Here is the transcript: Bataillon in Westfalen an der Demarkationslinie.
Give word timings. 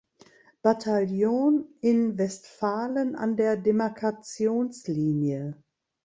Bataillon 0.63 1.67
in 1.83 2.17
Westfalen 2.17 3.13
an 3.15 3.37
der 3.37 3.55
Demarkationslinie. 3.55 5.61